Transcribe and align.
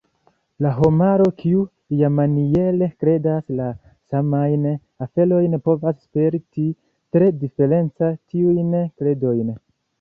La 0.65 0.69
homaro 0.83 1.25
kiu 1.41 1.65
"iamaniere" 1.97 2.87
kredas 3.03 3.53
la 3.61 3.67
samajn 4.15 4.67
aferojn 5.09 5.59
povas 5.69 6.03
sperti 6.09 6.67
tre 7.17 7.31
diference 7.47 8.15
tiujn 8.19 8.77
kredojn. 9.01 9.57